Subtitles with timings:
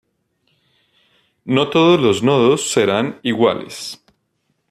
[1.45, 4.01] No todos los nodos serán iguales.